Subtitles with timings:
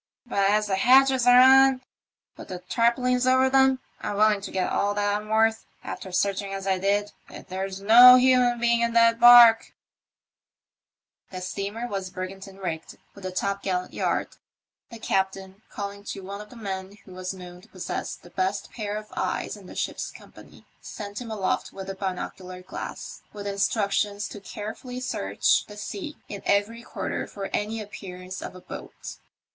[0.25, 1.81] But as the hatches are on,
[2.35, 6.51] with tar paulins over them, I'm willing to bet all that I'm worth, after searching
[6.55, 9.75] as I did, that there's no human being in that barque."
[11.29, 14.41] The steamer was brigantine rigged, with a topgallant THE MYSTERY OF TEE '* OCEAN STAB."*
[14.89, 14.89] 11 yard.
[15.01, 18.71] The captain, calling to one of the men who was known to possess the best
[18.71, 23.45] pair of eyes in the ship's company, sent him aloft with a binocular glass with
[23.45, 29.17] instructions to carefully search the sea in every quarter for any appearance of a boat.